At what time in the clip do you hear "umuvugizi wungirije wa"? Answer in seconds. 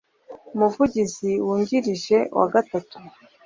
0.55-2.45